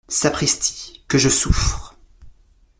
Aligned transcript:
Sapristi! 0.07 1.03
que 1.07 1.19
je 1.19 1.29
souffre! 1.29 1.93